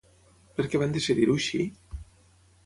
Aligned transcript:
Per 0.59 0.65
què 0.71 0.81
van 0.83 0.95
decidir-ho 0.95 1.37
així? 1.41 1.63